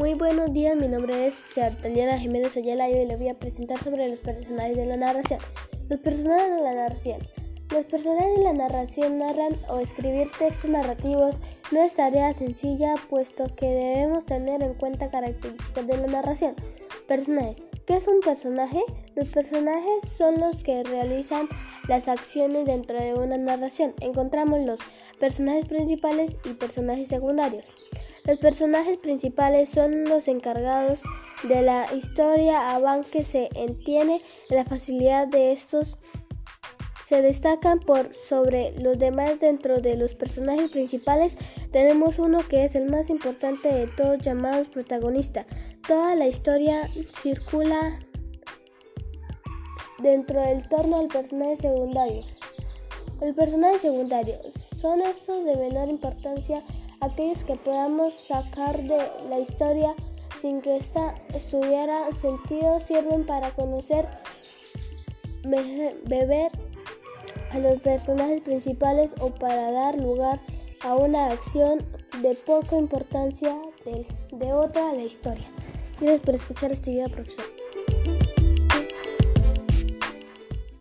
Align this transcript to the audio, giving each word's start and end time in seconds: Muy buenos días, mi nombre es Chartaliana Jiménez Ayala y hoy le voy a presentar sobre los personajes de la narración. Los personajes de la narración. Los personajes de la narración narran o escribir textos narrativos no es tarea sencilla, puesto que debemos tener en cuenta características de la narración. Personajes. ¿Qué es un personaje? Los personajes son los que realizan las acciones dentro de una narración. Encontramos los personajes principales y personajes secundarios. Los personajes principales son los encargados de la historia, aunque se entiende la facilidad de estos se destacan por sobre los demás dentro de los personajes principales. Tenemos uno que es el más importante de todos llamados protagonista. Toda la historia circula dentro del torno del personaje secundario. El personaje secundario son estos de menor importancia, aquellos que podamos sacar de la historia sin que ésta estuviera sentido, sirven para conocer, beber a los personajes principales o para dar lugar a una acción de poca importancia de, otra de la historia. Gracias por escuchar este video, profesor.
Muy 0.00 0.14
buenos 0.14 0.50
días, 0.54 0.78
mi 0.78 0.88
nombre 0.88 1.26
es 1.26 1.46
Chartaliana 1.54 2.18
Jiménez 2.18 2.56
Ayala 2.56 2.88
y 2.88 2.94
hoy 2.94 3.04
le 3.04 3.16
voy 3.16 3.28
a 3.28 3.38
presentar 3.38 3.78
sobre 3.84 4.08
los 4.08 4.18
personajes 4.18 4.74
de 4.74 4.86
la 4.86 4.96
narración. 4.96 5.40
Los 5.90 6.00
personajes 6.00 6.56
de 6.56 6.62
la 6.62 6.72
narración. 6.72 7.18
Los 7.70 7.84
personajes 7.84 8.38
de 8.38 8.44
la 8.44 8.54
narración 8.54 9.18
narran 9.18 9.54
o 9.68 9.78
escribir 9.78 10.28
textos 10.38 10.70
narrativos 10.70 11.36
no 11.70 11.82
es 11.82 11.92
tarea 11.92 12.32
sencilla, 12.32 12.94
puesto 13.10 13.54
que 13.54 13.66
debemos 13.66 14.24
tener 14.24 14.62
en 14.62 14.72
cuenta 14.72 15.10
características 15.10 15.86
de 15.86 15.98
la 15.98 16.06
narración. 16.06 16.54
Personajes. 17.06 17.58
¿Qué 17.86 17.96
es 17.96 18.08
un 18.08 18.20
personaje? 18.20 18.80
Los 19.16 19.28
personajes 19.28 20.08
son 20.08 20.40
los 20.40 20.64
que 20.64 20.82
realizan 20.82 21.46
las 21.88 22.08
acciones 22.08 22.64
dentro 22.64 22.98
de 22.98 23.12
una 23.12 23.36
narración. 23.36 23.92
Encontramos 24.00 24.64
los 24.64 24.80
personajes 25.18 25.66
principales 25.66 26.38
y 26.46 26.54
personajes 26.54 27.08
secundarios. 27.08 27.74
Los 28.30 28.38
personajes 28.38 28.96
principales 28.96 29.70
son 29.70 30.04
los 30.04 30.28
encargados 30.28 31.00
de 31.42 31.62
la 31.62 31.92
historia, 31.92 32.76
aunque 32.76 33.24
se 33.24 33.48
entiende 33.56 34.20
la 34.48 34.64
facilidad 34.64 35.26
de 35.26 35.50
estos 35.50 35.98
se 37.04 37.22
destacan 37.22 37.80
por 37.80 38.14
sobre 38.14 38.70
los 38.78 39.00
demás 39.00 39.40
dentro 39.40 39.80
de 39.80 39.96
los 39.96 40.14
personajes 40.14 40.70
principales. 40.70 41.36
Tenemos 41.72 42.20
uno 42.20 42.46
que 42.48 42.62
es 42.62 42.76
el 42.76 42.88
más 42.88 43.10
importante 43.10 43.68
de 43.68 43.88
todos 43.88 44.18
llamados 44.18 44.68
protagonista. 44.68 45.44
Toda 45.88 46.14
la 46.14 46.28
historia 46.28 46.88
circula 47.12 47.98
dentro 49.98 50.40
del 50.40 50.68
torno 50.68 51.00
del 51.00 51.08
personaje 51.08 51.56
secundario. 51.56 52.22
El 53.20 53.34
personaje 53.34 53.80
secundario 53.80 54.36
son 54.78 55.02
estos 55.02 55.44
de 55.44 55.56
menor 55.56 55.88
importancia, 55.88 56.62
aquellos 57.00 57.44
que 57.44 57.56
podamos 57.56 58.14
sacar 58.14 58.82
de 58.82 58.98
la 59.28 59.38
historia 59.38 59.94
sin 60.40 60.62
que 60.62 60.76
ésta 60.76 61.14
estuviera 61.34 62.10
sentido, 62.12 62.80
sirven 62.80 63.24
para 63.24 63.50
conocer, 63.50 64.06
beber 65.42 66.50
a 67.50 67.58
los 67.58 67.80
personajes 67.80 68.40
principales 68.40 69.14
o 69.20 69.30
para 69.30 69.70
dar 69.70 69.98
lugar 69.98 70.38
a 70.82 70.94
una 70.94 71.30
acción 71.30 71.84
de 72.22 72.34
poca 72.34 72.76
importancia 72.76 73.56
de, 73.84 74.52
otra 74.52 74.92
de 74.92 74.96
la 74.98 75.02
historia. 75.02 75.46
Gracias 76.00 76.20
por 76.20 76.34
escuchar 76.34 76.72
este 76.72 76.90
video, 76.92 77.10
profesor. 77.10 77.59